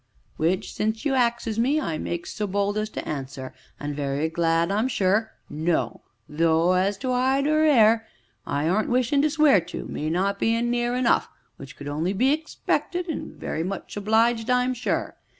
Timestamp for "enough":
10.95-11.29